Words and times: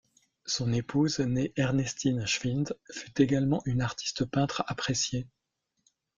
Son 0.47 0.73
épouse, 0.73 1.19
née 1.19 1.53
Ernestine 1.57 2.25
Schwind, 2.25 2.75
fut 2.89 3.21
également 3.21 3.61
une 3.67 3.83
artiste 3.83 4.25
peintre 4.25 4.63
appréciée. 4.65 5.27